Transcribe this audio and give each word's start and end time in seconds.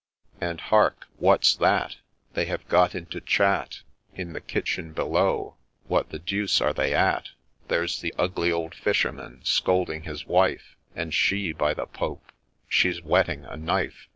And 0.39 0.59
hark!— 0.59 1.05
what 1.17 1.45
's 1.45 1.55
that?— 1.57 1.97
They 2.33 2.45
have 2.45 2.67
got 2.67 2.95
into 2.95 3.21
chat 3.21 3.81
In 4.15 4.33
the 4.33 4.41
kitchen 4.41 4.93
below— 4.93 5.57
what 5.91 6.09
the 6.09 6.17
deuce 6.17 6.59
are 6.59 6.73
they 6.73 6.91
at?— 6.95 7.29
There 7.67 7.85
's 7.87 7.99
the 8.01 8.11
ugly 8.17 8.51
old 8.51 8.73
fisherman 8.73 9.41
scolding 9.43 10.01
his 10.01 10.25
wife— 10.25 10.75
And 10.95 11.13
she!— 11.13 11.51
by 11.51 11.75
the 11.75 11.85
Pope 11.85 12.23
I 12.27 12.31
she 12.67 12.89
'a 12.89 13.01
whetting 13.03 13.45
a 13.45 13.55
knife 13.55 14.07